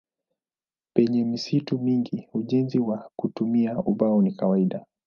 Penye 0.93 1.25
misitu 1.25 1.79
mingi 1.79 2.27
ujenzi 2.33 2.79
kwa 2.79 3.09
kutumia 3.15 3.79
ubao 3.79 4.21
ni 4.21 4.31
kawaida. 4.31 4.85